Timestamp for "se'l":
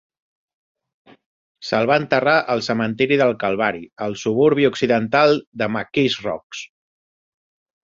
1.67-1.89